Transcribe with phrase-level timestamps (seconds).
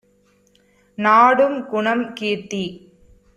[0.97, 2.63] நாடும் குணம், கீர்த்தி